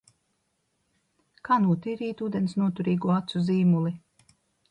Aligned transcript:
Kā 1.49 1.57
notīrīt 1.65 2.25
ūdensnoturīgo 2.29 3.13
acu 3.19 3.45
zīmuli? 3.51 3.93